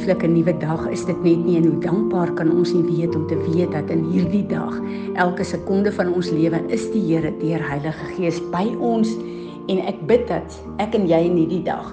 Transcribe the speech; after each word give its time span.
Lieflike 0.00 0.30
nuwe 0.32 0.54
dag 0.56 0.86
is 0.88 1.02
dit 1.04 1.18
net 1.20 1.42
nie 1.44 1.58
en 1.58 1.66
hoe 1.68 1.80
dankbaar 1.84 2.30
kan 2.38 2.48
ons 2.48 2.70
nie 2.72 2.86
weet 2.86 3.12
om 3.18 3.26
te 3.28 3.36
weet 3.42 3.74
dat 3.74 3.90
in 3.92 4.06
hierdie 4.08 4.46
dag 4.48 4.78
elke 5.20 5.44
sekonde 5.44 5.90
van 5.92 6.08
ons 6.16 6.30
lewe 6.32 6.56
is 6.72 6.86
die 6.94 7.02
Here 7.04 7.28
deur 7.36 7.60
Heilige 7.60 8.06
Gees 8.14 8.38
by 8.48 8.62
ons 8.80 9.10
en 9.68 9.82
ek 9.84 10.00
bid 10.08 10.24
dat 10.30 10.56
ek 10.80 10.96
en 10.96 11.04
jy 11.04 11.18
in 11.26 11.36
hierdie 11.42 11.60
dag 11.68 11.90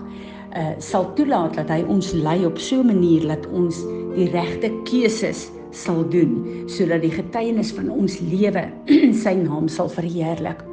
uh 0.56 0.72
sal 0.80 1.10
toelaat 1.20 1.60
dat 1.60 1.74
hy 1.76 1.82
ons 1.92 2.14
lei 2.16 2.38
op 2.48 2.56
so 2.64 2.80
'n 2.80 2.94
manier 2.94 3.28
dat 3.28 3.44
ons 3.52 3.84
die 4.16 4.32
regte 4.32 4.72
keuses 4.88 5.50
sal 5.76 6.08
doen 6.08 6.64
sodat 6.72 7.04
die 7.04 7.12
getuienis 7.12 7.76
van 7.76 7.92
ons 7.92 8.22
lewe 8.24 8.70
sy 9.24 9.36
naam 9.36 9.68
sal 9.68 9.92
verheerlik. 9.92 10.64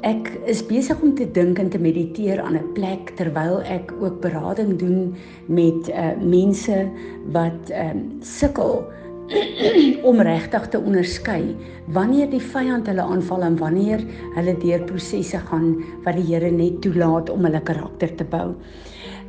Ek 0.00 0.30
is 0.48 0.62
besig 0.64 0.96
om 1.04 1.10
te 1.12 1.26
dink 1.28 1.58
en 1.60 1.68
te 1.68 1.78
mediteer 1.78 2.40
aan 2.40 2.56
'n 2.56 2.72
plek 2.72 3.12
terwyl 3.18 3.60
ek 3.68 3.92
ook 4.00 4.20
berading 4.24 4.78
doen 4.80 5.12
met 5.46 5.88
uh 5.92 6.16
mense 6.16 6.88
wat 7.36 7.68
ehm 7.68 7.96
um, 7.96 8.00
sukkel 8.20 8.80
om 10.08 10.20
regtig 10.20 10.68
te 10.68 10.80
onderskei 10.80 11.56
wanneer 11.92 12.30
die 12.30 12.40
vyand 12.40 12.88
hulle 12.88 13.02
aanval 13.02 13.42
en 13.42 13.58
wanneer 13.58 14.00
hulle 14.34 14.56
deur 14.64 14.80
prosesse 14.88 15.38
gaan 15.38 15.76
wat 16.04 16.16
die 16.16 16.26
Here 16.32 16.50
net 16.50 16.80
toelaat 16.80 17.30
om 17.30 17.44
hulle 17.44 17.60
karakter 17.60 18.16
te 18.16 18.24
bou. 18.24 18.54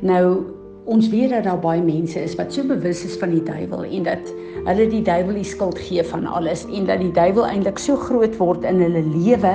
Nou 0.00 0.44
ons 0.84 1.08
weet 1.08 1.30
dat 1.30 1.44
daar 1.44 1.60
baie 1.60 1.82
mense 1.82 2.18
is 2.18 2.34
wat 2.34 2.52
so 2.52 2.64
bewus 2.66 3.04
is 3.04 3.14
van 3.20 3.30
die 3.30 3.44
duiwel 3.44 3.84
en 3.84 4.02
dat 4.08 4.32
hulle 4.66 4.86
die 4.90 5.02
duiwel 5.02 5.38
die 5.38 5.46
skuld 5.46 5.78
gee 5.78 6.02
van 6.02 6.26
alles 6.26 6.64
en 6.66 6.86
dat 6.88 6.98
die 7.02 7.12
duiwel 7.14 7.46
eintlik 7.46 7.78
so 7.78 7.96
groot 7.96 8.34
word 8.40 8.66
in 8.66 8.82
hulle 8.82 9.02
lewe 9.12 9.54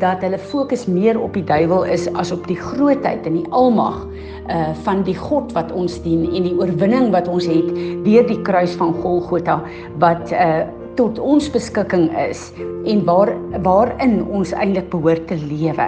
dat 0.00 0.24
hulle 0.24 0.38
fokus 0.38 0.86
meer 0.88 1.20
op 1.20 1.34
die 1.36 1.44
duiwel 1.44 1.84
is 1.84 2.08
as 2.20 2.32
op 2.32 2.46
die 2.48 2.58
grootheid 2.58 3.26
en 3.28 3.40
die 3.40 3.48
almag 3.50 4.02
uh 4.50 4.72
van 4.84 5.04
die 5.06 5.14
God 5.14 5.52
wat 5.54 5.70
ons 5.76 6.00
dien 6.02 6.24
en 6.26 6.46
die 6.48 6.56
oorwinning 6.56 7.10
wat 7.14 7.28
ons 7.28 7.46
het 7.46 7.68
deur 8.04 8.26
die 8.26 8.40
kruis 8.46 8.74
van 8.80 8.94
Golgotha 9.02 9.60
wat 10.02 10.32
uh 10.32 10.66
tot 10.98 11.20
ons 11.22 11.46
beskikking 11.52 12.10
is 12.18 12.50
en 12.90 13.04
waar 13.06 13.30
waarin 13.64 14.20
ons 14.26 14.52
eintlik 14.52 14.90
behoort 14.92 15.28
te 15.30 15.38
lewe. 15.38 15.86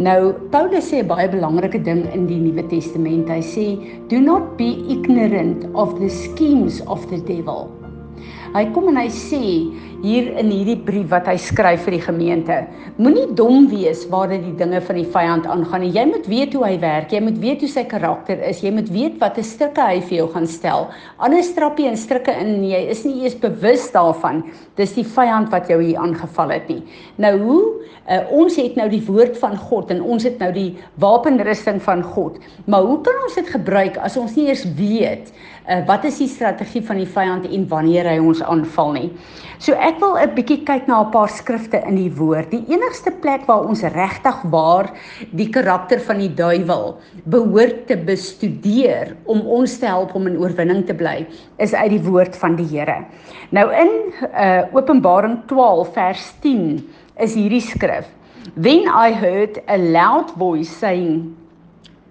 Nou 0.00 0.32
Paulus 0.50 0.88
sê 0.88 1.02
'n 1.02 1.06
baie 1.06 1.28
belangrike 1.28 1.82
ding 1.82 2.08
in 2.14 2.26
die 2.26 2.40
Nuwe 2.40 2.64
Testament. 2.68 3.28
Hy 3.28 3.42
sê 3.42 3.66
do 4.08 4.20
not 4.20 4.56
be 4.56 4.70
ignorant 4.88 5.66
of 5.74 5.98
the 6.00 6.08
schemes 6.08 6.80
of 6.86 7.06
the 7.10 7.20
devil. 7.20 7.68
Hy 8.54 8.64
kom 8.72 8.88
en 8.88 8.96
hy 8.96 9.08
sê 9.08 9.68
hier 10.02 10.32
in 10.40 10.50
hierdie 10.50 10.78
brief 10.82 11.08
wat 11.12 11.28
hy 11.30 11.36
skryf 11.38 11.84
vir 11.86 11.94
die 11.96 12.02
gemeente, 12.02 12.56
moenie 12.98 13.28
dom 13.38 13.68
wees 13.70 14.02
waar 14.10 14.32
dit 14.32 14.42
die 14.42 14.54
dinge 14.58 14.80
van 14.82 14.98
die 14.98 15.06
vyand 15.14 15.46
aangaan 15.50 15.84
nie. 15.84 15.92
Jy 15.94 16.04
moet 16.10 16.26
weet 16.30 16.56
hoe 16.58 16.64
hy 16.66 16.72
werk, 16.82 17.14
jy 17.14 17.20
moet 17.22 17.38
weet 17.42 17.62
hoe 17.62 17.70
sy 17.70 17.84
karakter 17.90 18.42
is, 18.48 18.64
jy 18.64 18.72
moet 18.74 18.90
weet 18.92 19.20
watter 19.22 19.46
strikke 19.46 19.86
hy 19.86 20.00
vir 20.02 20.16
jou 20.18 20.26
gaan 20.34 20.48
stel. 20.50 20.88
Anders 21.22 21.52
trap 21.54 21.78
jy 21.78 21.92
in 21.92 22.00
strikke 22.00 22.34
in 22.42 22.56
en 22.56 22.66
jy 22.66 22.82
is 22.92 23.04
nie 23.06 23.22
eers 23.22 23.38
bewus 23.38 23.86
daarvan. 23.94 24.42
Dis 24.80 24.96
die 24.98 25.06
vyand 25.06 25.52
wat 25.54 25.70
jou 25.70 25.78
hier 25.82 26.02
aangeval 26.02 26.56
het 26.56 26.68
nie. 26.72 26.82
Nou 27.22 27.34
hoe 27.42 27.62
uh, 27.62 28.20
ons 28.34 28.58
het 28.58 28.76
nou 28.78 28.88
die 28.90 29.02
woord 29.06 29.38
van 29.38 29.54
God 29.70 29.94
en 29.94 30.02
ons 30.02 30.26
het 30.26 30.42
nou 30.42 30.50
die 30.54 30.70
wapenrusting 31.02 31.78
van 31.84 32.02
God. 32.14 32.42
Maar 32.66 32.90
hoe 32.90 32.98
kan 33.06 33.22
ons 33.28 33.38
dit 33.38 33.54
gebruik 33.54 33.98
as 34.02 34.18
ons 34.18 34.34
nie 34.38 34.48
eers 34.50 34.66
weet 34.78 35.30
uh, 35.68 35.82
wat 35.86 36.06
is 36.08 36.18
die 36.22 36.30
strategie 36.30 36.82
van 36.86 37.00
die 37.00 37.08
vyand 37.08 37.46
en 37.48 37.66
wanneer 37.70 38.08
hy 38.10 38.18
ons 38.22 38.42
aanval 38.42 38.94
nie. 38.96 39.08
So 39.62 39.76
ek 39.78 39.91
wil 40.00 40.16
'n 40.16 40.34
bietjie 40.34 40.62
kyk 40.64 40.86
na 40.86 41.02
'n 41.02 41.10
paar 41.10 41.28
skrifte 41.28 41.82
in 41.88 41.96
die 41.96 42.12
woord. 42.12 42.50
Die 42.50 42.64
enigste 42.68 43.10
plek 43.10 43.46
waar 43.46 43.64
ons 43.68 43.82
regtig 43.82 44.42
waar 44.50 44.92
die 45.32 45.48
karakter 45.48 46.00
van 46.00 46.18
die 46.18 46.34
duiwel 46.34 46.98
behoort 47.24 47.86
te 47.86 47.96
bestudeer 47.96 49.16
om 49.24 49.40
ons 49.40 49.78
te 49.78 49.86
help 49.86 50.14
om 50.14 50.26
in 50.26 50.38
oorwinning 50.38 50.86
te 50.86 50.94
bly, 50.94 51.26
is 51.58 51.74
uit 51.74 51.90
die 51.90 52.02
woord 52.02 52.36
van 52.36 52.56
die 52.56 52.68
Here. 52.72 53.04
Nou 53.50 53.68
in 53.74 53.90
uh 54.32 54.62
Openbaring 54.72 55.42
12 55.46 55.92
vers 55.92 56.34
10 56.40 56.88
is 57.16 57.34
hierdie 57.34 57.60
skrif. 57.60 58.06
Then 58.56 58.88
I 58.88 59.12
heard 59.12 59.60
a 59.68 59.76
loud 59.76 60.30
voice 60.36 60.70
saying, 60.70 61.36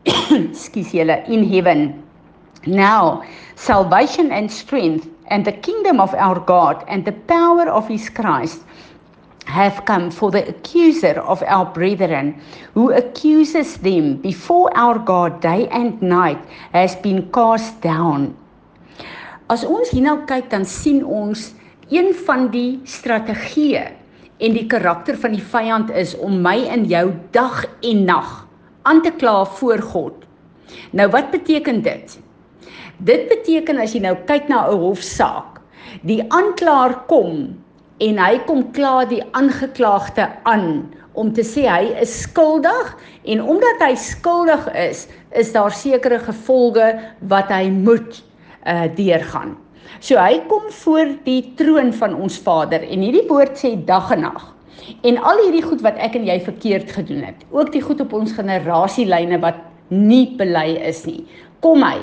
Excuse 0.06 0.92
julle, 0.98 1.24
in 1.28 1.44
heaven 1.44 2.04
Now, 2.66 3.24
salvation 3.56 4.32
and 4.32 4.52
strength 4.52 5.08
and 5.28 5.44
the 5.44 5.52
kingdom 5.52 6.00
of 6.00 6.14
our 6.14 6.40
God 6.40 6.84
and 6.88 7.04
the 7.04 7.12
power 7.12 7.68
of 7.68 7.88
his 7.88 8.10
Christ 8.10 8.62
have 9.46 9.84
come 9.86 10.12
for 10.12 10.30
the 10.30 10.48
accuser 10.48 11.20
of 11.26 11.42
our 11.44 11.66
brethren 11.66 12.40
who 12.74 12.92
accuses 12.92 13.78
them 13.78 14.18
before 14.18 14.70
our 14.78 15.00
God 15.00 15.42
day 15.42 15.68
and 15.70 16.00
night 16.02 16.38
has 16.74 16.96
been 16.96 17.32
cast 17.32 17.82
down. 17.82 18.38
As 19.50 19.66
ons 19.66 19.90
hierna 19.90 20.22
kyk 20.30 20.54
dan 20.54 20.64
sien 20.64 21.02
ons 21.04 21.52
een 21.90 22.14
van 22.28 22.48
die 22.54 22.80
strategieë 22.88 23.90
en 24.42 24.54
die 24.56 24.68
karakter 24.70 25.18
van 25.18 25.34
die 25.34 25.44
vyand 25.44 25.90
is 25.92 26.14
om 26.16 26.40
my 26.46 26.62
en 26.72 26.86
jou 26.86 27.10
dag 27.36 27.66
en 27.82 28.06
nag 28.06 28.30
aan 28.88 29.02
te 29.02 29.12
kla 29.12 29.44
voor 29.58 29.82
God. 29.82 30.24
Nou 30.96 31.10
wat 31.12 31.34
beteken 31.34 31.82
dit? 31.82 32.22
Dit 33.02 33.32
beteken 33.32 33.80
as 33.82 33.96
jy 33.96 34.04
nou 34.04 34.14
kyk 34.30 34.46
na 34.50 34.68
'n 34.70 34.78
hofsaak, 34.78 35.58
die 36.06 36.22
aanklaer 36.30 36.94
kom 37.10 37.58
en 37.98 38.20
hy 38.22 38.38
kom 38.46 38.62
kla 38.78 39.06
die 39.10 39.24
aangeklaagde 39.34 40.28
aan 40.46 40.86
om 41.18 41.32
te 41.34 41.42
sê 41.42 41.66
hy 41.66 41.98
is 42.04 42.14
skuldig 42.28 42.94
en 43.26 43.42
omdat 43.42 43.82
hy 43.82 43.96
skuldig 43.96 44.70
is, 44.78 45.08
is 45.34 45.50
daar 45.52 45.74
sekere 45.74 46.20
gevolge 46.20 46.94
wat 47.34 47.50
hy 47.50 47.74
moet 47.74 48.22
uh 48.70 48.86
deurgaan. 48.96 49.58
So 50.00 50.22
hy 50.22 50.38
kom 50.48 50.70
voor 50.70 51.18
die 51.26 51.54
troon 51.58 51.94
van 51.94 52.14
ons 52.14 52.38
Vader 52.38 52.86
en 52.86 53.02
hierdie 53.02 53.26
woord 53.28 53.58
sê 53.58 53.74
dag 53.86 54.12
en 54.14 54.22
nag. 54.30 54.46
En 55.02 55.18
al 55.18 55.42
hierdie 55.48 55.66
goed 55.66 55.82
wat 55.82 55.98
ek 55.98 56.16
en 56.16 56.26
jy 56.30 56.40
verkeerd 56.40 56.92
gedoen 56.92 57.26
het, 57.26 57.42
ook 57.50 57.74
die 57.74 57.82
goed 57.82 58.02
op 58.02 58.14
ons 58.14 58.38
generasielyne 58.38 59.42
wat 59.42 59.58
nie 59.90 60.36
bely 60.38 60.78
is 60.86 61.06
nie. 61.06 61.26
Kom 61.62 61.82
hy 61.82 61.98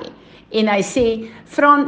en 0.51 0.69
hy 0.69 0.83
sê 0.83 1.07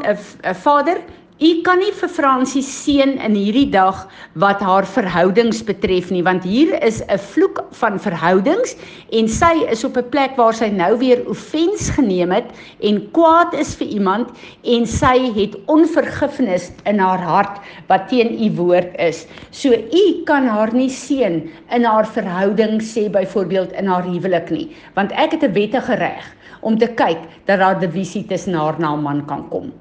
uh, 0.04 0.54
Vader 0.64 1.00
U 1.40 1.50
kan 1.64 1.78
nie 1.80 1.92
vir 1.96 2.10
Fransie 2.12 2.60
seën 2.60 3.14
in 3.24 3.32
hierdie 3.32 3.70
dag 3.72 4.02
wat 4.42 4.60
haar 4.60 4.84
verhoudings 4.84 5.62
betref 5.64 6.10
nie 6.12 6.20
want 6.26 6.44
hier 6.44 6.74
is 6.84 6.98
'n 7.00 7.16
vloek 7.16 7.62
van 7.78 7.96
verhoudings 8.06 8.74
en 9.20 9.30
sy 9.36 9.64
is 9.72 9.84
op 9.88 9.96
'n 9.96 10.10
plek 10.12 10.36
waar 10.36 10.52
sy 10.52 10.68
nou 10.68 10.90
weer 11.00 11.24
offens 11.24 11.88
geneem 11.96 12.36
het 12.36 12.52
en 12.84 13.00
kwaad 13.16 13.56
is 13.56 13.72
vir 13.80 13.88
iemand 13.88 14.36
en 14.76 14.84
sy 14.84 15.32
het 15.40 15.56
onvergifnis 15.64 16.70
in 16.84 17.00
haar 17.00 17.24
hart 17.32 17.56
wat 17.88 18.08
teen 18.12 18.36
u 18.36 18.52
woord 18.60 18.92
is. 18.98 19.26
So 19.50 19.72
u 19.72 20.24
kan 20.26 20.44
haar 20.46 20.74
nie 20.74 20.92
seën 20.92 21.48
in 21.72 21.84
haar 21.84 22.04
verhouding 22.04 22.82
sê 22.82 23.08
byvoorbeeld 23.08 23.72
in 23.72 23.86
haar 23.86 24.04
huwelik 24.04 24.50
nie 24.50 24.68
want 24.92 25.12
ek 25.12 25.32
het 25.32 25.42
'n 25.42 25.56
wettige 25.56 25.96
reg 25.96 26.36
om 26.60 26.76
te 26.76 26.86
kyk 26.88 27.20
dat 27.46 27.58
daar 27.58 27.80
divisie 27.80 28.26
tussen 28.26 28.52
haar 28.54 28.76
en 28.76 28.84
haar 28.84 28.98
man 28.98 29.24
kan 29.24 29.48
kom. 29.48 29.72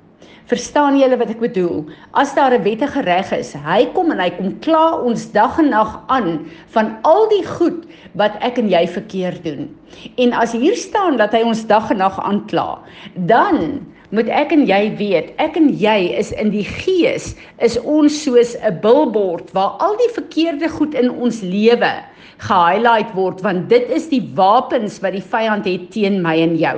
Verstaan 0.50 0.96
julle 0.98 1.18
wat 1.22 1.30
ek 1.30 1.42
bedoel? 1.44 1.84
As 2.18 2.32
daar 2.34 2.56
'n 2.58 2.64
wettige 2.66 3.02
reg 3.06 3.30
is, 3.38 3.54
hy 3.54 3.86
kom 3.94 4.10
en 4.12 4.20
hy 4.20 4.32
kom 4.34 4.56
kla 4.66 4.98
ons 4.98 5.30
dag 5.32 5.60
en 5.62 5.70
nag 5.70 5.92
aan 6.08 6.50
van 6.74 6.98
al 7.06 7.30
die 7.30 7.46
goed 7.46 7.86
wat 8.18 8.34
ek 8.42 8.58
en 8.58 8.70
jy 8.70 8.88
verkeerd 8.88 9.44
doen. 9.44 9.70
En 10.18 10.34
as 10.34 10.52
hier 10.58 10.76
staan 10.76 11.18
dat 11.18 11.38
hy 11.38 11.44
ons 11.46 11.68
dag 11.68 11.92
en 11.92 12.02
nag 12.02 12.18
aankla, 12.18 12.82
dan 13.14 13.86
moet 14.10 14.30
ek 14.34 14.52
en 14.52 14.66
jy 14.66 14.96
weet, 14.98 15.34
ek 15.38 15.56
en 15.56 15.70
jy 15.70 16.18
is 16.18 16.32
in 16.32 16.50
die 16.50 16.66
gees, 16.66 17.36
is 17.62 17.78
ons 17.86 18.24
soos 18.24 18.58
'n 18.58 18.80
billboard 18.82 19.54
waar 19.54 19.78
al 19.78 19.98
die 19.98 20.14
verkeerde 20.18 20.70
goed 20.70 20.94
in 20.96 21.12
ons 21.12 21.42
lewe 21.42 21.94
gehighlight 22.40 23.12
word 23.16 23.42
want 23.44 23.68
dit 23.72 23.90
is 23.92 24.08
die 24.12 24.24
wapens 24.36 25.00
wat 25.04 25.16
die 25.16 25.24
vyand 25.24 25.68
het 25.68 25.90
teen 25.92 26.22
my 26.24 26.38
en 26.40 26.56
jou. 26.60 26.78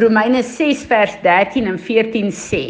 Romeine 0.00 0.42
6 0.42 0.86
vers 0.90 1.16
13 1.22 1.66
en 1.70 1.78
14 1.78 2.30
sê: 2.34 2.62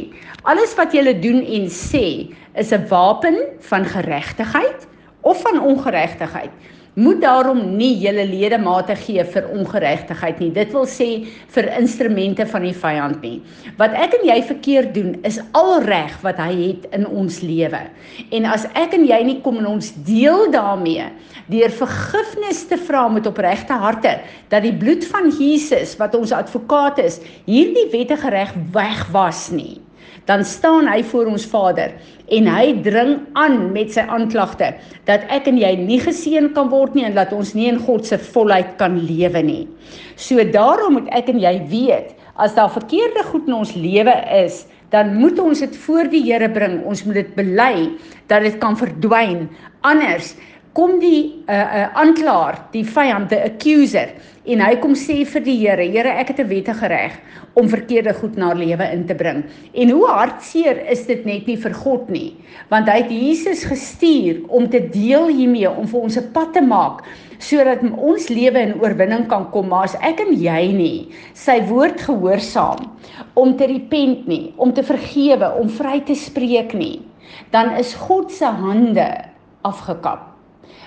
Alles 0.45 0.75
wat 0.77 0.93
jy 0.97 1.13
doen 1.21 1.45
en 1.45 1.69
sê 1.69 2.33
is 2.55 2.73
'n 2.73 2.89
wapen 2.89 3.37
van 3.61 3.85
geregtigheid 3.85 4.89
of 5.23 5.41
van 5.41 5.61
ongeregtigheid 5.61 6.53
moet 6.95 7.21
daarom 7.23 7.61
nie 7.77 7.93
julle 7.99 8.25
ledemate 8.29 8.95
gee 8.99 9.25
vir 9.35 9.49
ongeregtigheid 9.55 10.41
nie. 10.43 10.51
Dit 10.55 10.73
wil 10.75 10.87
sê 10.91 11.09
vir 11.55 11.69
instrumente 11.79 12.47
van 12.51 12.67
die 12.67 12.75
vyand 12.75 13.23
nie. 13.25 13.39
Wat 13.81 13.97
ek 13.99 14.15
en 14.21 14.27
jy 14.29 14.39
verkeerd 14.47 14.93
doen 14.95 15.15
is 15.27 15.41
al 15.59 15.83
reg 15.87 16.15
wat 16.23 16.39
hy 16.43 16.53
het 16.61 16.89
in 16.95 17.07
ons 17.11 17.41
lewe. 17.43 17.83
En 18.31 18.47
as 18.51 18.69
ek 18.79 18.95
en 18.99 19.07
jy 19.09 19.21
nie 19.27 19.39
kom 19.45 19.59
en 19.63 19.73
ons 19.75 19.91
deel 20.07 20.47
daarmee 20.55 21.09
deur 21.51 21.73
vergifnis 21.83 22.63
te 22.71 22.79
vra 22.81 23.07
met 23.13 23.27
opregte 23.29 23.77
harte 23.77 24.15
dat 24.53 24.65
die 24.65 24.73
bloed 24.73 25.05
van 25.11 25.29
Jesus 25.35 25.97
wat 26.01 26.15
ons 26.17 26.33
advokaat 26.33 27.03
is, 27.03 27.19
hierdie 27.45 27.91
wettige 27.93 28.31
reg 28.33 28.55
wegwas 28.73 29.51
nie 29.53 29.83
dan 30.25 30.45
staan 30.45 30.89
hy 30.89 31.03
voor 31.05 31.29
ons 31.33 31.45
Vader 31.49 31.93
en 32.33 32.49
hy 32.49 32.73
dring 32.87 33.19
aan 33.37 33.73
met 33.75 33.93
sy 33.93 34.05
aanklagte 34.09 34.73
dat 35.09 35.27
ek 35.29 35.49
en 35.51 35.59
jy 35.61 35.75
nie 35.81 36.01
geseën 36.01 36.53
kan 36.57 36.71
word 36.73 36.95
nie 36.97 37.05
en 37.05 37.17
dat 37.17 37.33
ons 37.37 37.53
nie 37.55 37.69
in 37.69 37.81
God 37.85 38.07
se 38.09 38.19
volheid 38.33 38.77
kan 38.81 38.97
lewe 38.97 39.43
nie. 39.45 39.65
So 40.17 40.41
daarom 40.45 41.01
moet 41.01 41.11
ek 41.13 41.29
en 41.35 41.43
jy 41.43 41.59
weet 41.69 42.15
As 42.35 42.55
daar 42.55 42.71
verkeerde 42.71 43.23
goed 43.31 43.47
in 43.47 43.55
ons 43.55 43.75
lewe 43.79 44.15
is, 44.45 44.65
dan 44.91 45.15
moet 45.19 45.39
ons 45.39 45.61
dit 45.63 45.77
voor 45.85 46.09
die 46.11 46.23
Here 46.27 46.49
bring. 46.51 46.81
Ons 46.83 47.05
moet 47.07 47.21
dit 47.21 47.31
bely 47.37 47.93
dat 48.31 48.43
dit 48.43 48.57
kan 48.59 48.75
verdwyn. 48.79 49.47
Anders 49.87 50.33
kom 50.75 50.99
die 50.99 51.45
uh 51.47 51.55
uh 51.55 51.89
aanklaer, 52.03 52.59
die 52.73 52.85
vyand, 52.85 53.31
die 53.31 53.43
accuser 53.47 54.17
en 54.45 54.61
hy 54.61 54.75
kom 54.83 54.93
sê 54.99 55.23
vir 55.25 55.45
die 55.47 55.55
Here, 55.61 55.85
Here, 55.89 56.11
ek 56.21 56.33
het 56.35 56.41
'n 56.41 56.49
wettige 56.49 56.89
reg 56.89 57.15
om 57.55 57.69
verkeerde 57.69 58.13
goed 58.15 58.37
na 58.37 58.53
lewe 58.53 58.85
in 58.93 59.07
te 59.07 59.15
bring. 59.15 59.45
En 59.73 59.91
hoe 59.91 60.07
hartseer 60.07 60.91
is 60.91 61.07
dit 61.07 61.25
net 61.25 61.47
nie 61.47 61.57
vir 61.57 61.73
God 61.73 62.11
nie, 62.11 62.35
want 62.69 62.89
hy 62.89 63.03
het 63.03 63.11
Jesus 63.11 63.65
gestuur 63.65 64.43
om 64.49 64.69
te 64.69 64.81
deel 64.81 65.29
hiermee 65.29 65.71
om 65.71 65.87
vir 65.87 66.01
ons 66.01 66.17
'n 66.17 66.33
pad 66.33 66.53
te 66.53 66.61
maak 66.61 67.05
sodat 67.39 67.83
ons 67.97 68.29
lewe 68.29 68.59
in 68.59 68.81
oorwinning 68.81 69.29
kan 69.29 69.51
kom, 69.51 69.69
maar 69.69 69.85
as 69.85 69.97
ek 70.01 70.21
en 70.21 70.33
jy 70.33 70.73
nie 70.73 71.09
sy 71.35 71.61
woord 71.69 72.01
gehoorsaam 72.01 72.91
om 73.35 73.57
te 73.57 73.67
repent 73.67 74.27
nie, 74.27 74.53
om 74.57 74.73
te 74.73 74.83
vergewe, 74.83 75.55
om 75.61 75.69
vry 75.69 76.01
te 76.01 76.15
spreek 76.15 76.75
nie, 76.75 77.03
dan 77.51 77.77
is 77.77 77.95
God 77.95 78.33
se 78.33 78.47
hande 78.47 79.25
afgekap 79.63 80.34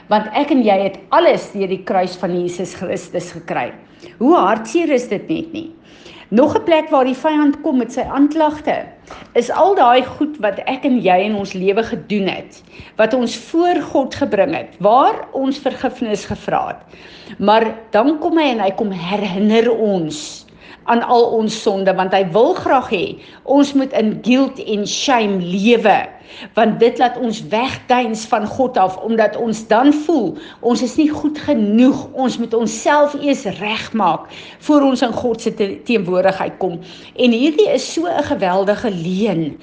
want 0.08 0.28
ek 0.34 0.52
en 0.52 0.64
jy 0.64 0.78
het 0.84 1.00
alles 1.10 1.52
deur 1.54 1.68
die 1.68 1.84
kruis 1.84 2.16
van 2.18 2.34
Jesus 2.36 2.76
Christus 2.76 3.32
gekry. 3.32 3.72
Hoe 4.20 4.36
hartseer 4.36 4.92
is 4.94 5.08
dit 5.10 5.30
net 5.30 5.54
nie? 5.54 5.72
Nog 6.30 6.56
'n 6.56 6.64
plek 6.64 6.90
waar 6.90 7.06
die 7.06 7.16
vyand 7.16 7.62
kom 7.62 7.78
met 7.78 7.94
sy 7.94 8.02
aanklagte 8.02 8.86
is 9.34 9.50
al 9.52 9.76
daai 9.76 10.04
goed 10.04 10.38
wat 10.44 10.60
ek 10.68 10.84
en 10.84 11.00
jy 11.00 11.18
in 11.24 11.36
ons 11.36 11.54
lewe 11.54 11.84
gedoen 11.84 12.28
het, 12.28 12.64
wat 12.98 13.14
ons 13.14 13.38
voor 13.38 13.82
God 13.82 14.16
gebring 14.16 14.56
het, 14.56 14.76
waar 14.80 15.28
ons 15.32 15.58
vergifnis 15.58 16.26
gevra 16.26 16.68
het. 16.68 16.82
Maar 17.40 17.76
dan 17.92 18.20
kom 18.20 18.38
hy 18.38 18.44
en 18.44 18.60
hy 18.60 18.72
kom 18.72 18.92
herinner 18.92 19.72
ons 19.72 20.47
aan 20.88 21.04
al 21.04 21.26
ons 21.40 21.62
sonde 21.62 21.94
want 21.96 22.16
hy 22.16 22.24
wil 22.36 22.54
graag 22.58 22.92
hê 22.94 23.06
ons 23.44 23.74
moet 23.78 23.94
in 24.00 24.16
guilt 24.26 24.62
en 24.66 24.88
shame 24.88 25.44
lewe 25.44 26.00
want 26.58 26.80
dit 26.80 26.98
laat 27.00 27.18
ons 27.24 27.40
wegduins 27.52 28.26
van 28.32 28.48
God 28.48 28.78
af 28.78 28.98
omdat 29.04 29.38
ons 29.40 29.64
dan 29.68 29.94
voel 30.06 30.36
ons 30.60 30.84
is 30.84 30.96
nie 31.00 31.10
goed 31.12 31.40
genoeg 31.48 32.04
ons 32.14 32.38
moet 32.42 32.54
onsself 32.58 33.16
eers 33.22 33.46
regmaak 33.60 34.28
voor 34.68 34.90
ons 34.92 35.04
in 35.06 35.14
God 35.14 35.42
se 35.42 35.54
teenwoordigheid 35.88 36.58
kom. 36.62 36.80
En 37.16 37.32
hierdie 37.32 37.70
is 37.74 37.86
so 37.94 38.08
'n 38.08 38.24
geweldige 38.24 38.92
leuen. 38.92 39.58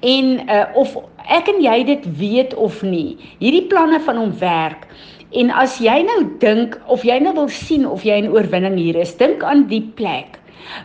En 0.00 0.24
uh, 0.48 0.64
of 0.74 0.96
ek 1.28 1.48
en 1.48 1.62
jy 1.62 1.84
dit 1.84 2.04
weet 2.18 2.54
of 2.54 2.82
nie 2.82 3.16
hierdie 3.38 3.66
planne 3.66 4.00
van 4.00 4.16
hom 4.16 4.32
werk. 4.38 4.86
En 5.30 5.50
as 5.50 5.78
jy 5.78 6.02
nou 6.02 6.38
dink 6.38 6.80
of 6.86 7.02
jy 7.02 7.18
nou 7.18 7.34
wil 7.34 7.48
sien 7.48 7.88
of 7.88 8.02
jy 8.02 8.14
in 8.22 8.30
oorwinning 8.30 8.76
hier 8.76 8.96
is, 8.96 9.16
dink 9.16 9.42
aan 9.42 9.66
die 9.66 9.82
plek 9.94 10.38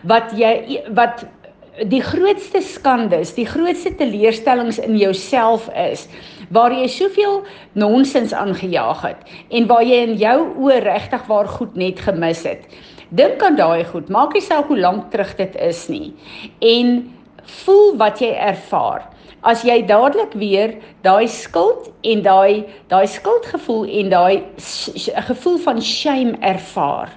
wat 0.03 0.33
jy 0.37 0.81
wat 0.97 1.25
die 1.87 2.01
grootste 2.03 2.59
skandes, 2.61 3.31
die 3.37 3.47
grootste 3.47 3.93
teleurstellings 3.95 4.79
in 4.83 4.97
jouself 4.99 5.69
is 5.77 6.07
waar 6.51 6.73
jy 6.75 6.87
soveel 6.91 7.41
nonsens 7.79 8.33
aangejaag 8.35 9.05
het 9.05 9.31
en 9.49 9.69
waar 9.69 9.85
jy 9.87 10.01
in 10.09 10.17
jou 10.19 10.37
oë 10.65 10.81
regtig 10.83 11.23
waar 11.29 11.47
goed 11.47 11.77
net 11.79 12.01
gemis 12.03 12.43
het. 12.45 12.67
Dink 13.15 13.43
aan 13.43 13.57
daai 13.59 13.85
goed, 13.87 14.11
maak 14.11 14.35
nie 14.35 14.43
saak 14.43 14.67
hoe 14.71 14.79
lank 14.79 15.09
terug 15.11 15.31
dit 15.39 15.55
is 15.63 15.87
nie 15.91 16.11
en 16.59 16.99
voel 17.63 17.95
wat 17.99 18.21
jy 18.21 18.33
ervaar. 18.35 19.07
As 19.41 19.63
jy 19.65 19.79
dadelik 19.89 20.35
weer 20.37 20.75
daai 21.01 21.25
skuld 21.31 21.89
en 22.05 22.21
daai 22.21 22.67
daai 22.91 23.07
skuldgevoel 23.09 23.87
en 24.01 24.11
daai 24.11 24.43
gevoel 25.31 25.57
van 25.63 25.81
shame 25.81 26.37
ervaar, 26.45 27.09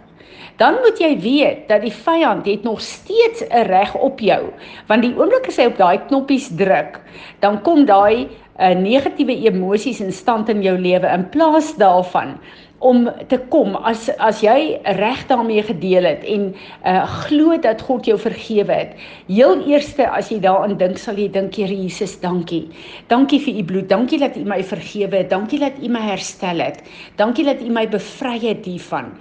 dan 0.56 0.78
moet 0.82 0.98
jy 0.98 1.12
weet 1.20 1.68
dat 1.68 1.82
die 1.82 1.92
vyand 1.92 2.46
het 2.46 2.62
nog 2.62 2.80
steeds 2.80 3.42
'n 3.48 3.66
reg 3.66 3.94
op 3.94 4.20
jou. 4.20 4.50
Want 4.86 5.02
die 5.02 5.14
oomblik 5.16 5.46
as 5.46 5.56
hy 5.56 5.66
op 5.66 5.76
daai 5.76 5.98
knoppies 6.06 6.48
druk, 6.56 7.00
dan 7.40 7.62
kom 7.62 7.84
daai 7.84 8.28
uh, 8.58 8.74
negatiewe 8.74 9.34
emosies 9.50 10.00
in 10.00 10.12
stand 10.12 10.48
in 10.48 10.62
jou 10.62 10.78
lewe 10.78 11.06
in 11.06 11.28
plaas 11.28 11.74
daarvan 11.76 12.38
om 12.84 13.06
te 13.30 13.38
kom 13.52 13.78
as 13.88 14.10
as 14.20 14.42
jy 14.44 14.76
reg 14.98 15.22
daarmee 15.30 15.62
gedeel 15.64 16.04
het 16.04 16.24
en 16.28 16.50
uh 16.84 17.04
glo 17.24 17.56
dat 17.64 17.80
God 17.86 18.04
jou 18.08 18.18
vergewe 18.20 18.76
het. 18.76 18.92
Heel 19.30 19.64
eerste 19.70 20.04
as 20.04 20.28
jy 20.32 20.40
daaraan 20.44 20.76
dink, 20.80 21.00
sal 21.00 21.16
jy 21.16 21.30
dink, 21.32 21.56
Here 21.56 21.72
Jesus, 21.72 22.18
dankie. 22.20 22.66
Dankie 23.08 23.40
vir 23.40 23.60
u 23.62 23.64
bloed. 23.64 23.88
Dankie 23.88 24.20
dat 24.20 24.36
u 24.36 24.44
my 24.44 24.60
vergewe 24.64 25.22
het. 25.22 25.30
Dankie 25.32 25.62
dat 25.62 25.80
u 25.80 25.88
my 25.88 26.04
herstel 26.04 26.60
het. 26.60 26.82
Dankie 27.16 27.48
dat 27.48 27.62
u 27.64 27.72
my 27.72 27.86
bevry 27.88 28.38
het 28.44 28.68
hiervan. 28.68 29.14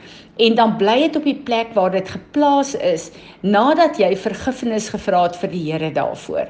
En 0.43 0.55
dan 0.55 0.77
bly 0.77 0.99
dit 1.05 1.15
op 1.15 1.27
die 1.29 1.39
plek 1.45 1.75
waar 1.77 1.91
dit 1.93 2.09
geplaas 2.09 2.73
is 2.75 3.11
nadat 3.41 3.99
jy 4.01 4.15
vergifnis 4.17 4.89
gevra 4.89 5.27
het 5.27 5.37
vir 5.39 5.53
die 5.53 5.67
Here 5.71 5.91
daarvoor. 5.93 6.49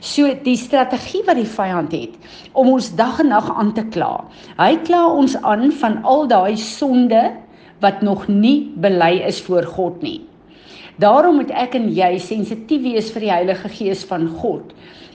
So 0.00 0.32
die 0.44 0.56
strategie 0.56 1.20
wat 1.26 1.36
die 1.36 1.48
vyand 1.48 1.92
het 1.92 2.14
om 2.56 2.70
ons 2.72 2.88
dag 2.96 3.18
en 3.20 3.28
nag 3.28 3.50
aan 3.52 3.74
te 3.76 3.84
kla. 3.92 4.24
Hy 4.56 4.72
kla 4.88 5.02
ons 5.12 5.36
aan 5.44 5.68
van 5.82 5.98
al 6.08 6.24
daai 6.30 6.49
sonde 6.56 7.30
wat 7.80 8.02
nog 8.02 8.28
nie 8.28 8.72
bely 8.76 9.22
is 9.26 9.40
voor 9.40 9.64
God 9.64 10.02
nie. 10.02 10.20
Daarom 11.00 11.40
moet 11.40 11.50
ek 11.56 11.74
en 11.78 11.88
jy 11.96 12.18
sensitief 12.20 12.82
wees 12.84 13.08
vir 13.14 13.24
die 13.24 13.32
Heilige 13.32 13.70
Gees 13.72 14.02
van 14.04 14.26
God. 14.40 14.74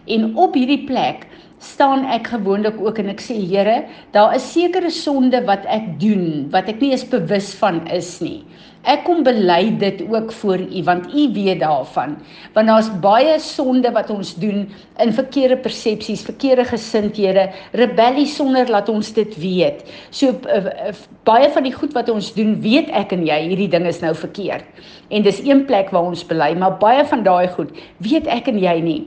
En 0.09 0.31
op 0.37 0.55
hierdie 0.57 0.81
plek 0.87 1.27
staan 1.65 2.05
ek 2.13 2.29
gewoonlik 2.33 2.77
ook 2.81 3.01
en 3.01 3.09
ek 3.11 3.23
sê 3.23 3.35
Here, 3.45 3.83
daar 4.15 4.35
is 4.37 4.45
sekere 4.53 4.91
sonde 4.93 5.41
wat 5.49 5.65
ek 5.71 5.95
doen 6.01 6.47
wat 6.53 6.69
ek 6.71 6.79
nie 6.83 6.93
eens 6.93 7.05
bewus 7.09 7.53
van 7.59 7.81
is 7.93 8.17
nie. 8.23 8.43
Ek 8.85 9.01
kom 9.01 9.23
bely 9.25 9.73
dit 9.81 10.03
ook 10.05 10.29
voor 10.43 10.61
U 10.61 10.81
want 10.85 11.09
U 11.09 11.23
weet 11.33 11.63
daarvan. 11.63 12.19
Want 12.53 12.69
daar's 12.69 12.91
baie 13.01 13.39
sonde 13.41 13.89
wat 13.95 14.11
ons 14.13 14.35
doen 14.37 14.67
in 15.01 15.13
verkeerde 15.13 15.57
persepsies, 15.57 16.21
verkeerde 16.27 16.67
gesindhede, 16.69 17.47
rebellie 17.73 18.27
sonder 18.29 18.69
laat 18.69 18.89
ons 18.93 19.09
dit 19.17 19.33
weet. 19.41 19.81
So 20.13 20.37
uh, 20.45 20.61
uh, 20.61 20.93
baie 21.25 21.49
van 21.49 21.65
die 21.65 21.73
goed 21.73 21.97
wat 21.97 22.13
ons 22.13 22.29
doen, 22.37 22.59
weet 22.61 22.93
ek 22.93 23.17
en 23.17 23.25
jy, 23.25 23.39
hierdie 23.49 23.71
ding 23.73 23.89
is 23.89 24.03
nou 24.05 24.13
verkeerd. 24.13 24.69
En 25.09 25.25
dis 25.25 25.41
een 25.41 25.65
plek 25.65 25.89
waar 25.89 26.05
ons 26.13 26.21
bely, 26.29 26.53
maar 26.53 26.77
baie 26.77 27.05
van 27.09 27.25
daai 27.25 27.49
goed 27.57 27.73
weet 28.05 28.29
ek 28.29 28.53
en 28.53 28.61
jy 28.61 28.77
nie. 28.85 29.01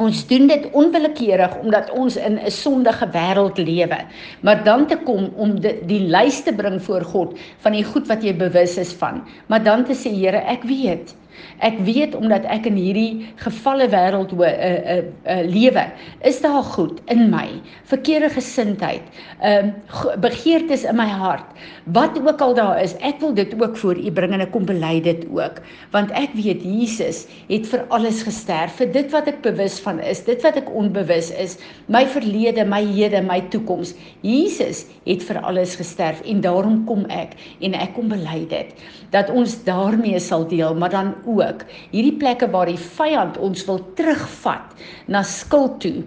Ons 0.00 0.26
doen 0.26 0.46
dit 0.48 0.68
onwillekeurig 0.72 1.56
omdat 1.60 1.90
ons 1.90 2.16
in 2.16 2.38
'n 2.38 2.50
sondige 2.50 3.08
wêreld 3.12 3.58
lewe. 3.58 3.98
Maar 4.40 4.64
dan 4.64 4.86
te 4.86 4.96
kom 4.96 5.32
om 5.36 5.60
die, 5.60 5.84
die 5.86 6.00
lys 6.08 6.42
te 6.42 6.52
bring 6.54 6.82
voor 6.82 7.04
God 7.04 7.38
van 7.58 7.72
die 7.72 7.84
goed 7.84 8.06
wat 8.06 8.22
jy 8.22 8.34
bewus 8.36 8.76
is 8.76 8.92
van, 8.92 9.22
maar 9.46 9.62
dan 9.62 9.84
te 9.84 9.92
sê 9.92 10.10
Here, 10.12 10.38
ek 10.38 10.62
weet 10.62 11.14
Ek 11.62 11.78
weet 11.86 12.14
omdat 12.18 12.46
ek 12.50 12.66
in 12.70 12.78
hierdie 12.80 13.28
gefalle 13.42 13.88
wêreld 13.92 14.32
uh, 14.34 14.48
uh, 14.48 14.96
uh, 15.26 15.42
lewe, 15.46 15.84
is 16.26 16.40
daar 16.42 16.62
goed 16.74 17.00
in 17.12 17.28
my, 17.32 17.46
verkeerde 17.90 18.30
gesindheid, 18.32 19.04
ehm 19.40 19.72
uh, 19.72 20.16
begeertes 20.22 20.84
in 20.88 20.96
my 20.98 21.08
hart. 21.08 21.46
Wat 21.94 22.18
ook 22.18 22.40
al 22.40 22.54
daar 22.54 22.80
is, 22.82 22.94
ek 23.02 23.20
wil 23.20 23.34
dit 23.34 23.54
ook 23.58 23.76
voor 23.76 23.98
U 23.98 24.10
bring 24.14 24.34
en 24.34 24.44
ek 24.44 24.52
kom 24.54 24.66
bely 24.68 25.00
dit 25.02 25.24
ook, 25.30 25.60
want 25.94 26.12
ek 26.18 26.34
weet 26.38 26.62
Jesus 26.62 27.24
het 27.48 27.66
vir 27.70 27.84
alles 27.94 28.22
gesterf, 28.26 28.76
vir 28.80 28.92
dit 28.94 29.10
wat 29.14 29.28
ek 29.30 29.42
bewus 29.44 29.78
van 29.82 30.00
is, 30.00 30.22
dit 30.26 30.42
wat 30.46 30.58
ek 30.60 30.70
onbewus 30.70 31.30
is, 31.42 31.58
my 31.92 32.04
verlede, 32.06 32.64
my 32.68 32.82
hede, 32.92 33.22
my 33.26 33.40
toekoms. 33.52 33.94
Jesus 34.22 34.84
het 35.06 35.22
vir 35.26 35.40
alles 35.42 35.76
gesterf 35.78 36.22
en 36.28 36.42
daarom 36.44 36.82
kom 36.86 37.06
ek 37.10 37.36
en 37.62 37.74
ek 37.78 37.94
kom 37.96 38.10
bely 38.12 38.42
dit 38.50 38.74
dat 39.12 39.30
ons 39.30 39.58
daarmee 39.66 40.20
sal 40.22 40.46
deel, 40.48 40.74
maar 40.74 40.92
dan 40.94 41.12
ook 41.26 41.64
hierdie 41.90 42.16
plekke 42.18 42.48
waar 42.50 42.66
die 42.70 42.80
vyand 42.80 43.38
ons 43.38 43.64
wil 43.68 43.80
terugvat 43.98 44.74
na 45.06 45.22
skuld 45.22 45.80
toe 45.84 46.04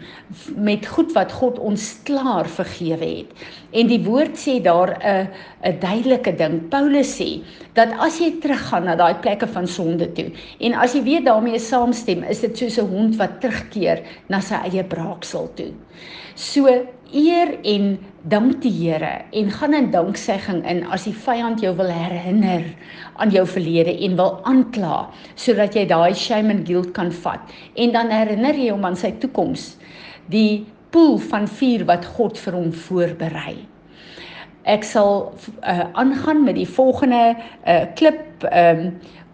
met 0.57 0.87
goed 0.87 1.13
wat 1.15 1.31
God 1.31 1.59
ons 1.59 1.87
klaar 2.07 2.49
vergewe 2.49 3.05
het. 3.05 3.45
En 3.75 3.87
die 3.87 4.01
woord 4.05 4.37
sê 4.39 4.61
daar 4.63 4.95
'n 4.99 5.27
'n 5.65 5.79
duidelike 5.79 6.35
ding. 6.35 6.69
Paulus 6.69 7.15
sê 7.19 7.41
dat 7.73 7.89
as 7.99 8.19
jy 8.19 8.31
teruggaan 8.41 8.85
na 8.85 8.95
daai 8.95 9.15
plekke 9.21 9.47
van 9.47 9.67
sonde 9.67 10.11
toe 10.13 10.31
en 10.59 10.73
as 10.73 10.93
jy 10.93 11.03
weer 11.03 11.23
daarmee 11.23 11.59
saamstem, 11.59 12.23
is 12.23 12.39
dit 12.39 12.57
soos 12.57 12.77
'n 12.77 12.89
hond 12.89 13.15
wat 13.15 13.41
terugkeer 13.41 14.03
na 14.29 14.39
sy 14.39 14.55
eie 14.55 14.83
braaksel 14.83 15.49
toe. 15.55 15.73
So 16.35 16.67
eer 17.13 17.55
en 17.63 17.97
dank 18.29 18.61
die 18.63 18.71
Here 18.73 19.25
en 19.31 19.51
gaan 19.51 19.73
in 19.77 19.91
danksegging 19.93 20.63
in 20.65 20.83
as 20.93 21.05
die 21.05 21.13
vyand 21.13 21.61
jou 21.61 21.75
wil 21.77 21.91
herinner 21.91 22.63
aan 23.21 23.33
jou 23.33 23.45
verlede 23.47 23.93
en 24.07 24.17
wil 24.17 24.39
aankla 24.49 25.05
sodat 25.35 25.75
jy 25.77 25.85
daai 25.89 26.15
shame 26.15 26.53
and 26.53 26.67
guilt 26.67 26.93
kan 26.93 27.11
vat. 27.11 27.41
En 27.75 27.93
dan 27.93 28.09
herinner 28.13 28.57
jy 28.57 28.71
hom 28.73 28.85
aan 28.85 28.97
sy 28.97 29.13
toekoms 29.21 29.75
die 30.31 30.65
poel 30.95 31.17
van 31.29 31.47
vuur 31.47 31.85
wat 31.89 32.05
God 32.15 32.39
vir 32.39 32.57
hom 32.57 32.71
voorberei. 32.87 33.55
Ek 34.65 34.83
sal 34.87 35.35
uh, 35.61 35.85
aangaan 35.93 36.41
met 36.45 36.57
die 36.57 36.69
volgende 36.69 37.35
uh, 37.35 37.83
klip 37.99 38.47
um, 38.49 38.87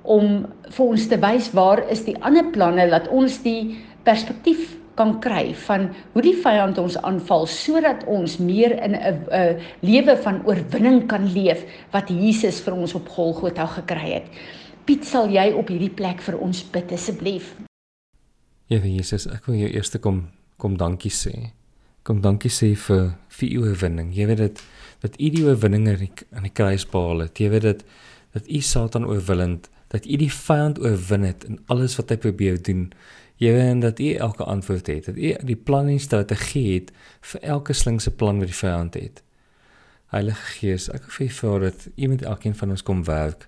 om 0.03 0.41
vir 0.67 0.85
ons 0.85 1.07
te 1.07 1.19
wys 1.21 1.51
waar 1.55 1.83
is 1.93 2.03
die 2.07 2.17
ander 2.25 2.49
planne 2.51 2.89
laat 2.89 3.07
ons 3.13 3.39
die 3.45 3.77
perspektief 4.03 4.80
kan 5.01 5.17
kry 5.23 5.51
van 5.65 5.89
hoe 6.13 6.21
die 6.21 6.35
vyand 6.37 6.77
ons 6.81 6.97
aanval 7.01 7.47
sodat 7.49 8.05
ons 8.05 8.37
meer 8.37 8.75
in 8.85 8.93
'n 8.95 9.59
lewe 9.81 10.17
van 10.23 10.41
oorwinning 10.45 11.07
kan 11.07 11.25
leef 11.33 11.65
wat 11.91 12.09
Jesus 12.09 12.61
vir 12.61 12.73
ons 12.73 12.93
op 12.93 13.09
Golgotha 13.09 13.65
gekry 13.65 14.21
het. 14.21 14.27
Piet, 14.85 15.05
sal 15.05 15.29
jy 15.29 15.51
op 15.53 15.69
hierdie 15.69 15.93
plek 15.93 16.21
vir 16.21 16.37
ons 16.37 16.63
bid 16.63 16.91
asseblief? 16.91 17.55
Here 18.69 18.87
Jesus, 18.87 19.27
ek 19.27 19.45
wil 19.45 19.55
jou 19.55 19.69
eers 19.69 19.91
kom 19.99 20.29
kom 20.57 20.77
dankie 20.77 21.11
sê. 21.11 21.51
Kom 22.03 22.21
dankie 22.21 22.49
sê 22.49 22.75
vir 22.75 23.15
vir 23.29 23.49
u 23.49 23.57
oorwinning. 23.65 24.13
Jy 24.13 24.25
weet 24.29 24.37
dit 24.37 24.61
dat 25.01 25.17
u 25.19 25.29
die 25.29 25.43
oorwinning 25.45 25.87
aan 25.89 26.43
die 26.43 26.53
kruis 26.53 26.85
behaal 26.85 27.25
het. 27.25 27.39
Jy 27.39 27.49
weet 27.49 27.61
dit 27.61 27.83
dat 28.33 28.47
u 28.47 28.61
Satan 28.61 29.05
oorwinnend, 29.05 29.69
dat 29.89 30.05
u 30.05 30.17
die 30.17 30.31
vyand 30.31 30.79
oorwin 30.79 31.23
het 31.23 31.43
in 31.43 31.59
alles 31.67 31.97
wat 31.99 32.09
hy 32.09 32.17
probeer 32.17 32.61
doen. 32.61 32.91
Jy 33.41 33.51
weet 33.53 33.81
dat 33.81 33.99
u 33.99 34.13
elke 34.13 34.43
antwoord 34.43 34.87
het. 34.87 35.05
Dat 35.05 35.17
u 35.17 35.35
die 35.43 35.55
plan 35.55 35.87
en 35.87 35.99
strategie 35.99 36.73
het 36.73 36.91
vir 37.19 37.41
elke 37.41 37.73
slinkse 37.73 38.11
plan 38.11 38.37
wat 38.37 38.51
die 38.51 38.55
vyand 38.55 38.93
het. 38.93 39.23
Heilige 40.13 40.45
Gees, 40.59 40.89
ek 40.93 41.07
wil 41.07 41.15
vir 41.15 41.25
u 41.25 41.29
vra 41.29 41.59
dat 41.63 41.87
u 41.95 42.07
met 42.11 42.21
elkeen 42.21 42.55
van 42.55 42.69
ons 42.69 42.83
kom 42.83 43.03
werk 43.03 43.47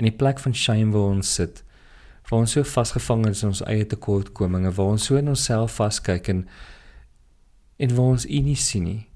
in 0.00 0.08
die 0.08 0.16
plek 0.16 0.40
van 0.40 0.54
shame 0.54 0.92
waar 0.96 1.12
ons 1.12 1.34
sit. 1.34 1.62
Waar 2.30 2.40
ons 2.40 2.56
so 2.56 2.64
vasgevang 2.64 3.26
is 3.28 3.42
in 3.42 3.52
ons 3.52 3.62
eie 3.68 3.86
tekortkominge, 3.86 4.72
waar 4.72 4.94
ons 4.96 5.04
so 5.04 5.20
in 5.20 5.28
onsself 5.28 5.76
vaskyk 5.76 6.28
en 6.32 6.46
en 7.76 7.94
waar 7.94 8.14
ons 8.16 8.26
u 8.26 8.40
nie 8.48 8.56
sien 8.56 8.88
nie. 8.88 9.06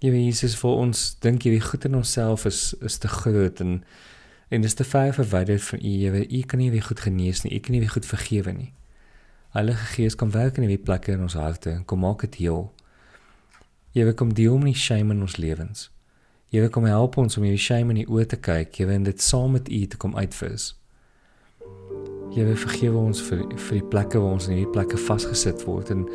Weet 0.00 0.24
Jesus 0.32 0.56
vir 0.58 0.70
ons 0.70 1.08
dink 1.20 1.44
jy 1.44 1.58
wie 1.58 1.64
goed 1.64 1.84
in 1.84 1.98
onsself 2.00 2.46
is 2.48 2.70
is 2.80 2.96
te 2.98 3.08
groot 3.20 3.60
en 3.60 3.82
en 4.48 4.64
dis 4.64 4.74
te 4.74 4.84
ver 4.84 5.12
verwyder 5.14 5.58
van 5.58 5.84
u. 5.84 6.10
Weet 6.16 6.32
u 6.32 6.40
kan 6.42 6.58
nie 6.58 6.70
weer 6.70 6.88
goed 6.88 7.00
genees 7.00 7.42
nie. 7.42 7.52
U 7.52 7.60
kan 7.60 7.76
nie 7.76 7.84
weer 7.84 7.98
goed 8.00 8.08
vergewe 8.08 8.52
nie. 8.56 8.72
Heilige 9.52 9.84
Gees 9.84 10.14
kom 10.16 10.30
werk 10.32 10.56
in 10.56 10.64
hierdie 10.64 10.80
plekke 10.80 11.12
in 11.12 11.26
ons 11.26 11.34
harte 11.36 11.68
en 11.74 11.82
kom 11.84 12.00
maak 12.00 12.22
dit 12.24 12.38
heel. 12.40 12.70
Jy 13.92 14.06
weet 14.08 14.16
kom 14.16 14.30
deel 14.32 14.54
met 14.56 14.70
die 14.70 14.80
shame 14.80 15.12
in 15.12 15.20
ons 15.26 15.36
lewens. 15.36 15.90
Wil 16.54 16.70
kom 16.72 16.86
help 16.88 17.18
ons 17.20 17.36
om 17.36 17.44
hierdie 17.44 17.60
shame 17.60 17.92
in 17.92 18.00
die 18.00 18.06
oë 18.08 18.24
te 18.30 18.38
kyk. 18.40 18.80
Jy 18.80 18.86
wil 18.88 19.04
dit 19.04 19.20
saam 19.20 19.52
met 19.52 19.68
U 19.68 19.82
te 19.92 20.00
kom 20.00 20.16
uitvis. 20.16 20.70
Wil 22.32 22.54
vergewe 22.64 22.96
ons 22.96 23.20
vir 23.28 23.44
vir 23.44 23.76
die 23.76 23.84
plekke 23.92 24.24
waar 24.24 24.38
ons 24.38 24.48
in 24.48 24.56
hierdie 24.56 24.72
plekke 24.72 25.02
vasgesit 25.04 25.66
word 25.68 25.92
en 25.92 26.08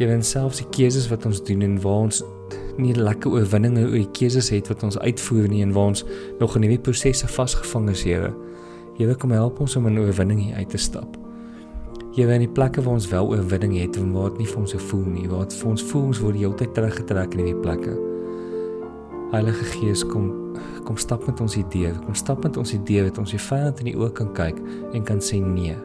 jy 0.00 0.08
wil 0.08 0.24
selfs 0.24 0.64
die 0.64 0.70
keuses 0.72 1.12
wat 1.12 1.28
ons 1.28 1.44
doen 1.44 1.68
en 1.68 1.76
waar 1.84 2.08
ons 2.08 2.24
nie 2.80 2.96
lekker 2.96 3.36
oorwinninge 3.36 3.84
oor 3.84 4.00
die 4.00 4.12
keuses 4.16 4.48
het 4.54 4.72
wat 4.72 4.88
ons 4.88 4.96
uitvoer 5.04 5.52
nie 5.52 5.60
en 5.68 5.76
waar 5.76 5.92
ons 5.92 6.06
nog 6.40 6.56
in 6.56 6.70
hierdie 6.70 6.84
prosesse 6.88 7.28
vasgevang 7.36 7.92
is. 7.92 8.08
Jy 8.08 9.04
wil 9.04 9.16
kom 9.20 9.36
help 9.36 9.60
ons 9.60 9.76
om 9.76 9.92
in 9.92 10.06
oorwinning 10.06 10.54
uit 10.56 10.70
te 10.72 10.80
stap. 10.80 11.27
Wil 12.18 12.32
in 12.34 12.42
die 12.42 12.50
plekke 12.50 12.82
waar 12.82 12.96
ons 12.98 13.06
wel 13.12 13.28
oorwinning 13.30 13.76
het 13.78 13.96
en 13.96 14.08
waar 14.10 14.32
dit 14.32 14.40
nie 14.42 14.48
vir 14.50 14.58
ons 14.58 14.72
se 14.74 14.78
voel 14.88 15.04
nie, 15.06 15.28
waar 15.30 15.44
dit 15.46 15.54
vir 15.60 15.68
ons 15.70 15.82
voel 15.86 16.08
ons 16.08 16.20
word 16.24 16.34
die 16.34 16.40
hele 16.42 16.56
tyd 16.58 16.72
teruggetrek 16.74 17.36
in 17.36 17.44
hierdie 17.44 17.60
plekke. 17.62 17.92
Heilige 19.30 19.66
Gees 19.76 20.02
kom 20.02 20.32
kom 20.88 20.98
stap 20.98 21.28
met 21.28 21.38
ons 21.44 21.54
idee, 21.60 21.92
kom 22.02 22.16
stap 22.18 22.42
met 22.42 22.58
ons 22.58 22.72
idee 22.74 23.04
dat 23.06 23.20
ons 23.22 23.30
die 23.30 23.38
vyand 23.38 23.84
in 23.84 23.90
die 23.92 23.94
oë 23.94 24.10
kan 24.18 24.32
kyk 24.34 24.58
en 24.96 25.06
kan 25.06 25.22
sê 25.22 25.38
nee. 25.44 25.76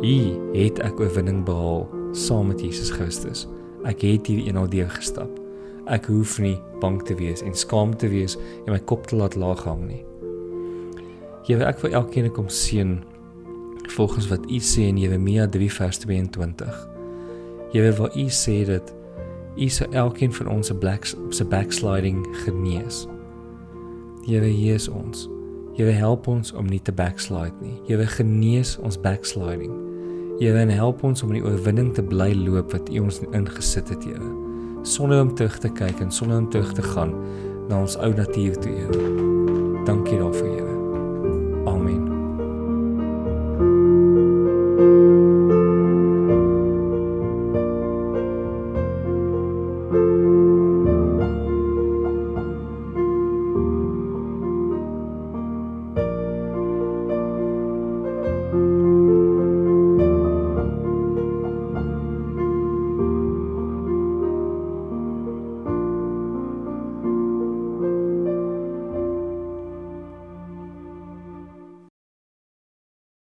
Hier 0.00 0.40
het 0.54 0.80
ek 0.86 1.04
oorwinning 1.04 1.44
behaal 1.44 1.84
saam 2.16 2.48
met 2.54 2.64
Jesus 2.64 2.88
Christus. 2.96 3.44
Ek 3.84 4.00
het 4.06 4.30
hier 4.30 4.40
eenal 4.46 4.72
deur 4.72 4.88
gestap. 4.96 5.36
Ek 5.84 6.08
hoef 6.08 6.38
nie 6.40 6.56
bang 6.80 6.96
te 7.04 7.18
wees 7.20 7.44
en 7.44 7.52
skaam 7.52 7.92
te 7.92 8.08
wees 8.08 8.38
en 8.64 8.72
my 8.72 8.80
kop 8.88 9.10
te 9.10 9.20
laat 9.20 9.36
laag 9.36 9.66
hang 9.68 9.84
nie. 9.84 10.00
Here, 11.44 11.66
ek 11.68 11.84
wil 11.84 11.98
elkeen 12.00 12.32
kom 12.32 12.48
seën 12.48 13.02
volgens 13.86 14.28
wat 14.28 14.50
U 14.50 14.58
sê 14.58 14.86
in 14.88 14.98
Jeremia 14.98 15.48
3 15.48 15.72
vers 15.72 15.98
22. 15.98 16.88
Here, 17.72 17.92
waar 17.92 18.16
U 18.16 18.26
sê 18.28 18.64
dat 18.66 18.94
U 19.56 19.68
sal 19.68 19.92
elkeen 19.92 20.32
van 20.32 20.48
ons 20.48 20.66
se 20.66 20.74
black 20.74 21.04
se 21.28 21.44
backsliding 21.44 22.26
genees. 22.44 23.06
Here 24.26 24.44
hier 24.44 24.74
is 24.74 24.88
ons. 24.88 25.28
Here 25.74 25.90
help 25.90 26.26
ons 26.26 26.52
om 26.52 26.66
nie 26.66 26.82
te 26.82 26.92
backslide 26.92 27.56
nie. 27.60 27.78
Here 27.86 28.06
genees 28.06 28.76
ons 28.78 29.00
backsliding. 29.00 29.72
Here 30.40 30.56
help 30.72 31.02
ons 31.04 31.22
om 31.22 31.34
in 31.34 31.42
die 31.42 31.44
oorwinning 31.44 31.92
te 31.94 32.02
bly 32.02 32.32
loop 32.32 32.72
wat 32.72 32.88
U 32.88 33.02
ons 33.04 33.20
ingesit 33.30 33.92
het, 33.92 34.04
Here. 34.04 34.30
Sonder 34.82 35.20
om 35.20 35.34
terug 35.34 35.58
te 35.60 35.68
kyk 35.68 36.00
en 36.00 36.12
sonder 36.12 36.38
om 36.40 36.48
terug 36.50 36.72
te 36.72 36.82
gaan 36.82 37.12
na 37.68 37.82
ons 37.82 37.98
ou 38.00 38.12
natuur 38.16 38.56
toe, 38.56 38.72
Here. 38.72 39.84
Dankie 39.84 40.16
daarvoor, 40.16 40.54
Here. 40.56 40.78
Amen. 41.68 42.09